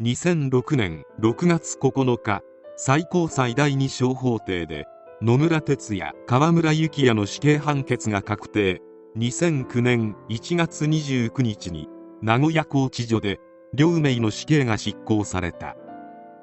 [0.00, 2.40] 2006年6月9日
[2.76, 4.86] 最高裁第二小法廷で
[5.20, 8.80] 野村哲也河村幸也の死刑判決が確定。
[9.16, 11.88] 2009年1月29日に
[12.22, 13.40] 名古屋拘置所で
[13.74, 15.74] 両名の死刑が執行された。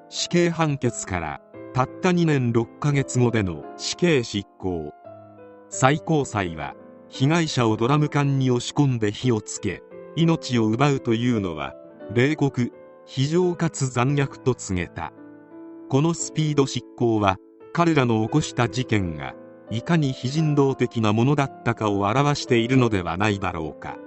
[0.09, 1.39] 死刑判決から
[1.73, 4.91] たった2年6ヶ月後での死刑執行。
[5.69, 6.73] 最高裁は
[7.07, 9.81] 被害者をドラム缶に押し込んで火をつけ
[10.17, 11.73] 命を奪うというのは
[12.13, 12.73] 冷酷
[13.05, 15.14] 非常かつ残虐と告げた。
[15.90, 17.38] このスピード執行は
[17.73, 19.36] 彼らの起こした事件が
[19.70, 23.98] いかに非人道的なものだったかを表しているのではないだろうか。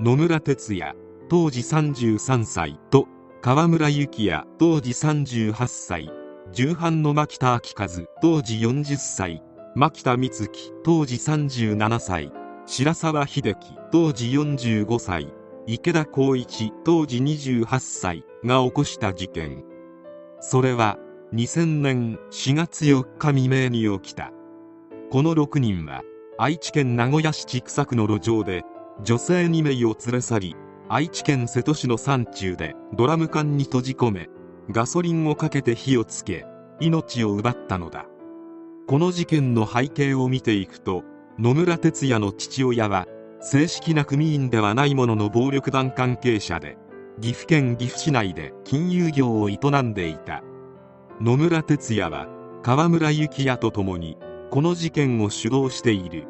[0.00, 0.94] 野村哲也
[1.28, 3.06] 当時33歳と
[3.40, 6.10] 河村幸也当時38歳
[6.52, 7.88] 重犯の牧田明和
[8.22, 9.42] 当時40歳
[9.74, 10.48] 牧田光樹
[10.82, 12.32] 当時37歳
[12.66, 15.32] 白沢秀樹当時45歳
[15.70, 19.64] 池田光一当時28歳が起こした事件。
[20.40, 20.96] それは
[21.34, 24.32] 2000年4月4日未明に起きた。
[25.10, 26.04] この6人は
[26.38, 28.62] 愛知県名古屋市千種区の路上で
[29.04, 30.56] 女性2名を連れ去り
[30.88, 34.30] 愛知県瀬戸市の山中でドラム缶に閉じ込め
[34.70, 36.46] ガソリンをかけて火をつけ
[36.80, 38.06] 命を奪ったのだ。
[38.86, 41.04] この事件の背景を見ていくと
[41.38, 43.06] 野村哲也の父親は
[43.40, 46.76] 正式な組員ではないものの暴力団関係者で
[47.20, 50.42] 岐阜県岐阜市内で金融業を営んでいた。
[51.20, 52.28] 野村哲也は
[52.62, 54.18] 河村幸也と共に
[54.50, 56.26] この事件を主導している。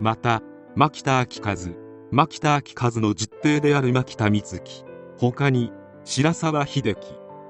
[0.00, 0.42] また
[0.74, 1.56] 牧田明和
[2.10, 4.84] 牧田明和の実弟である牧田光樹
[5.16, 5.72] 他に
[6.04, 7.00] 白沢秀樹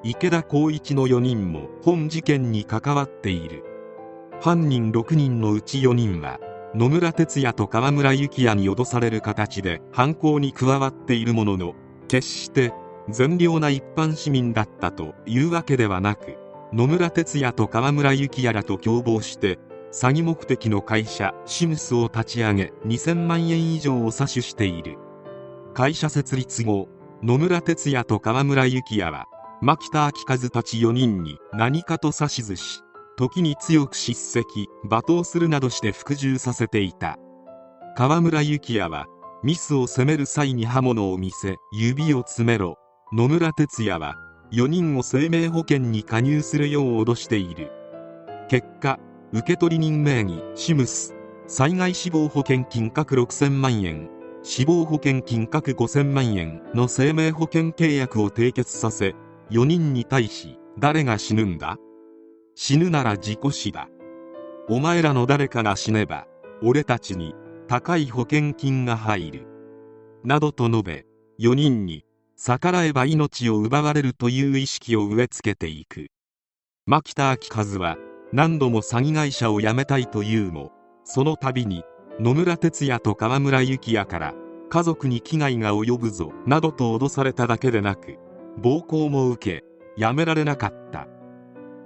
[0.02, 3.64] 池田光一の4人も本事件に関わっている。
[4.40, 6.38] 犯人6人のうち4人は
[6.74, 11.74] 野村哲也と河村幸也に脅される形で犯行に加わっているものの
[12.08, 12.72] 決して
[13.08, 16.36] 善良な一般市民だったというわけではなく
[16.72, 19.58] 野村哲也と河村幸也らと共謀して
[19.92, 24.98] 詐欺目的の会社シムスを立ち上げ2000万円以上を詐取している。
[25.74, 26.88] 会社設立後
[27.22, 29.26] 野村哲也と河村幸也は
[29.60, 32.83] 牧田明和たち4人に何かと指図し
[33.16, 37.18] 時に強く叱責罵倒するなどして服従させていた。
[37.96, 39.06] 河村幸也は
[39.42, 42.76] ミスを責める際に刃物を見せ指を詰めろ。
[43.12, 44.16] 野村哲也は
[44.52, 47.70] 4人を生命保険に加入するよう脅している。
[48.48, 48.98] 結果
[49.32, 51.14] 受取人名義シムス
[51.46, 54.08] 災害死亡保険金額6000万円
[54.42, 59.14] 死亡保険金額5000万円の生命保険契約を締結させ
[59.50, 61.78] 4人に対し誰が死ぬんだ？
[62.54, 63.88] 死ぬなら自己死だ。
[64.68, 66.26] お前らの誰かが死ねば
[66.62, 67.34] 俺たちに
[67.68, 69.46] 高い保険金が入る。
[70.24, 71.06] などと述べ
[71.38, 72.04] 4人に
[72.36, 76.06] 逆らえば命を奪われるという意識を植え付けていく。
[76.86, 77.96] 牧田明和は
[78.32, 80.72] 何度も詐欺会社を辞めたいというも
[81.04, 81.84] その度に
[82.20, 84.34] 野村哲也と河村幸也から
[84.68, 88.18] 家族に危害が及ぶぞなどと脅されただけでなく
[88.58, 89.64] 暴行も受け
[89.96, 91.06] 辞められなかった。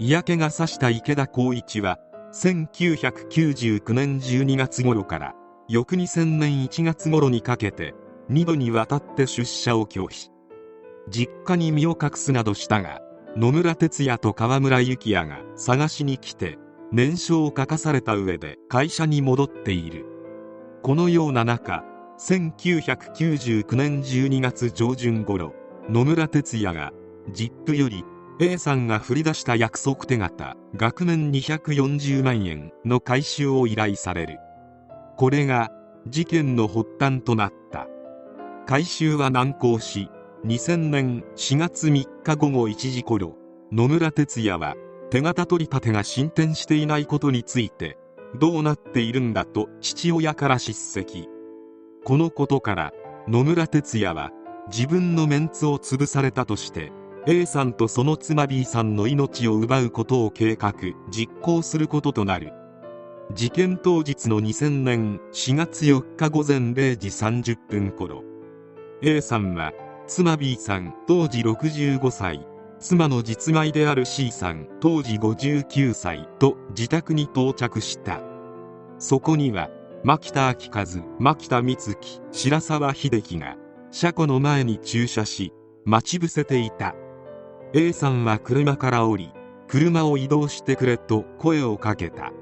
[0.00, 1.98] 嫌気がさした池田光一は
[2.32, 5.34] 1999年12月頃から
[5.68, 7.94] 翌2000年1月頃にかけて
[8.30, 10.30] 2度にわたって出社を拒否。
[11.10, 13.00] 実家に身を隠すなどしたが
[13.36, 16.58] 野村哲也と河村幸也が探しに来て
[16.92, 20.06] 念書を書かされた上で会社に戻っている。
[20.82, 21.82] このような中
[22.20, 25.54] 1999年12月上旬頃
[25.88, 26.92] 野村哲也が
[27.32, 28.04] ZIP より
[28.40, 34.38] A さんが振り出した約束手形額面240万円の回収を依頼される。
[35.16, 35.72] これが
[36.06, 37.88] 事件の発端となった。
[38.64, 40.08] 回収は難航し
[40.44, 43.36] 2000年4月3日午後1時頃
[43.72, 44.76] 野村哲也は
[45.10, 47.98] 手形取り立てが進展していないことについて
[48.38, 51.28] どうなっているんだと父親から叱責。
[52.04, 52.92] このことから
[53.26, 54.30] 野村哲也は
[54.68, 56.92] 自分のメンツを潰されたとして
[57.30, 60.72] A さんとその妻 B さんの命を奪うことを計画
[61.10, 62.54] 実行することとなる。
[63.34, 68.24] 事件当日の2000年4月4日午前0時30分頃。
[69.02, 69.72] A さんは
[70.06, 72.46] 妻 B さん当時65歳。
[72.78, 76.26] 妻の実米である C さん当時59歳。
[76.38, 78.22] と自宅に到着した。
[78.98, 79.68] そこには
[80.02, 80.86] 牧田明和
[81.18, 83.58] 牧田光樹白沢秀樹が
[83.90, 85.52] 車庫の前に駐車し
[85.84, 86.94] 待ち伏せていた。
[87.74, 89.32] A さんは車から降り
[89.66, 92.32] 車を移動してくれと声をかけた。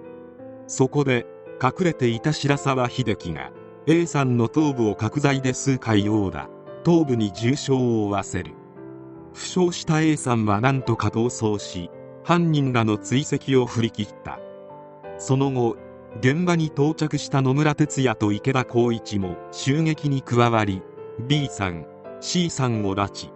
[0.69, 1.27] そこで
[1.61, 3.51] 隠れていた白沢秀樹が
[3.89, 6.49] A さんの頭部を角材で数回殴打
[6.85, 8.53] 頭部に重傷を負わせる。
[9.35, 11.91] 負傷した A さんは何とか逃走し
[12.23, 14.39] 犯人らの追跡を振り切った。
[15.19, 15.77] その後
[16.21, 20.83] 現場に到着した野村哲也と池田光一も襲撃に加わり
[21.27, 21.85] B さん
[22.21, 23.36] C さんを拉致。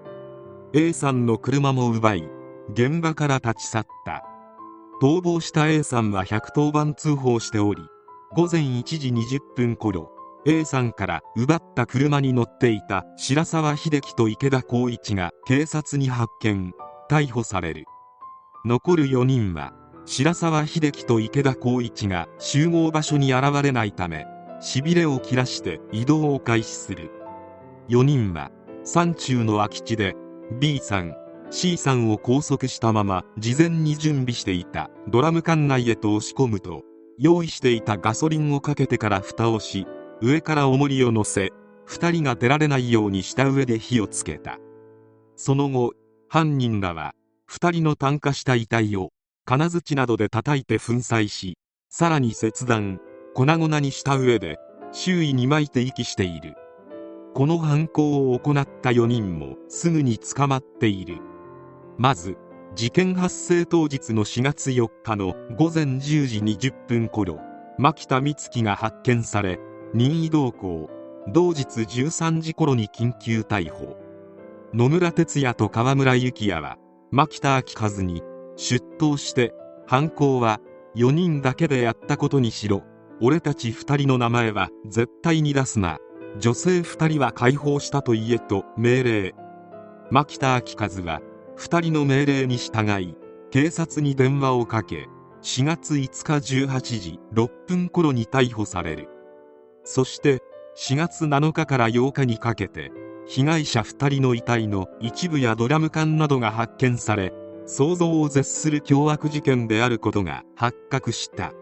[0.72, 2.28] A さんの車も奪い
[2.72, 4.24] 現場から立ち去った。
[5.02, 7.82] 逃亡した A さんは110番通報しており
[8.36, 10.12] 午前1時20分頃
[10.46, 16.72] A さんから奪った車に乗っていた白沢秀樹と池田光一が警察に発見
[17.10, 17.84] 逮捕される。
[18.64, 19.72] 残る4人は
[20.06, 24.24] 白沢秀樹と池田光一が集合場所に現れないため
[24.60, 27.10] しびれを切らして移動を開始する。
[27.88, 28.52] 4人は
[28.84, 30.14] 山中の空き地で
[30.58, 31.14] B さん
[31.50, 36.82] C さんを拘束したまま事前に準備していたドラム缶内へと押し込むと
[37.18, 39.86] 用意していたガソリンをかけてから蓋をし
[40.20, 41.52] 上から重りを乗せ
[41.88, 44.58] 2人が出られないようにした上で火をつけた。
[45.36, 45.92] その後
[46.28, 47.14] 犯人らは
[47.50, 49.10] 2人の炭化した遺体を
[49.44, 51.58] 金槌などで叩いて粉砕し
[51.88, 53.00] さらに切断
[53.34, 54.58] 粉々にした上で
[54.92, 56.54] 周囲に撒いて遺棄している。
[57.32, 61.18] この犯行を行った4人もすぐに捕まっている。
[61.96, 62.36] まず
[62.74, 67.38] 事件発生当日の4月4日の午前10時20分頃
[67.78, 69.58] 牧田美月が発見され
[69.92, 70.88] 任意同行
[71.32, 73.96] 同日13時頃に緊急逮捕。
[74.72, 76.78] 野村哲也と川村幸也は
[77.10, 78.22] 牧田明和に
[78.56, 79.52] 出頭して
[79.86, 80.60] 犯行は
[80.96, 82.82] 4人だけでやったことにしろ
[83.20, 85.98] 俺たち2人の名前は絶対に出すな。
[86.38, 89.34] 女性2人は解放したと言えと命令。
[90.10, 91.20] 牧田明和は
[91.56, 93.16] 2人の命令に従い
[93.50, 95.08] 警察に電話をかけ
[95.42, 99.08] 4月5日18時6分頃に逮捕される。
[99.84, 100.40] そして
[100.76, 102.92] 4月7日から8日にかけて
[103.26, 107.32] 被害者2人の遺体の一部やドラム缶などが発見され
[107.66, 111.52] 想像を絶する凶悪事件であることが発覚した。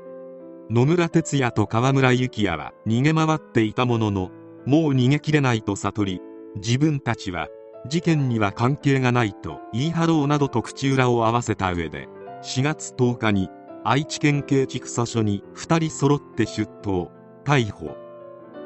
[0.70, 4.30] 野村哲也と川村幸也は逃げ回っていたものの
[4.68, 6.20] もう逃げ切れないと悟り
[6.56, 7.48] 自分たちは
[7.88, 12.06] 事件には関係がないと言い張ろうなどと口裏を合わせた上で
[12.42, 13.48] 4月10日に
[13.82, 17.10] 愛知県警畜佐署に2人揃って出頭
[17.46, 17.96] 逮捕。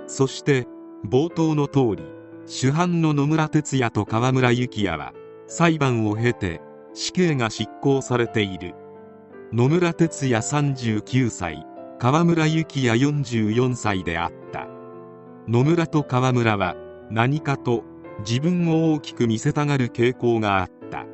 [0.09, 0.67] そして
[1.09, 2.03] 冒頭の通り
[2.47, 5.13] 主犯の野村哲也と川村幸也は
[5.47, 6.61] 裁判を経て
[6.95, 8.75] 死刑が執行されている。
[9.53, 11.65] 野村哲也39歳
[12.01, 14.72] 川村幸也44歳であった。
[15.49, 16.77] 野村と川村は
[17.11, 17.83] 何かと
[18.21, 21.05] 自分を大きく見せたがる傾向があった。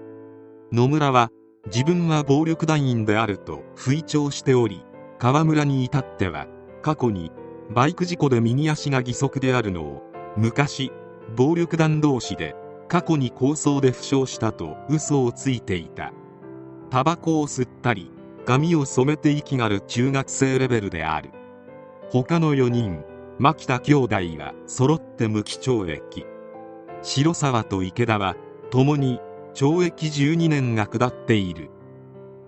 [0.70, 1.30] 野村は
[1.66, 4.84] 自分は暴力団員であると吹聴しており
[5.18, 6.46] 川村に至っては
[6.82, 7.32] 過去に
[7.70, 10.02] バイク事故で右足が義足であるのを
[10.36, 10.92] 昔
[11.34, 12.54] 暴力団同士で
[12.88, 16.12] 過去に抗争で負傷したと嘘をついていた。
[16.90, 18.10] タバコを吸ったり
[18.44, 21.30] 髪を染めて息がる中学生レベルである。
[22.10, 23.04] 他の4人
[23.40, 26.26] 牧田兄弟は揃って無期懲役。
[27.02, 28.34] 白沢と池田は
[28.70, 29.20] 共に
[29.54, 31.70] 懲役12年が下っている。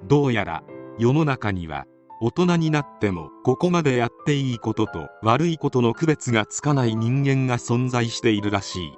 [0.09, 0.65] どうやら
[0.99, 1.85] 世の中には
[2.21, 8.93] 大人になってもここまでやっていいことと悪いことの区別がつかない人間が存在しているらしい。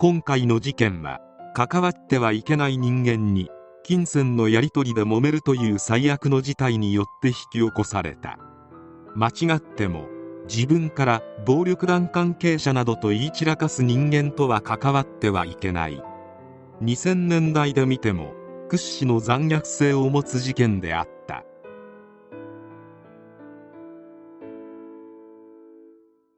[0.00, 1.20] 今回の事件は
[1.54, 3.50] 関わってはいけない人間に
[3.84, 8.36] 金銭のやり取りで揉めるという最悪の事態によって引き起こされた。
[9.14, 10.08] 間違っても
[10.48, 16.02] 自分から暴力団関係者などと言い散らかす人間とは関わってはいけない。
[16.82, 18.34] 2000年代で見ても
[18.68, 21.13] 屈指の残虐性を持つ事件であった。